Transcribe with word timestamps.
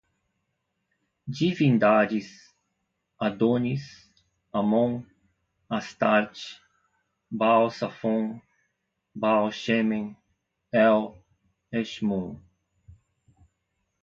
divindades, 1.27 2.51
Adônis, 3.19 4.11
Amon, 4.51 5.03
Astarte, 5.69 6.59
Baal 7.29 7.69
Safon, 7.69 8.41
Baal 9.13 9.51
Shemen, 9.51 10.17
El, 10.71 11.23
Eshmun 11.71 12.41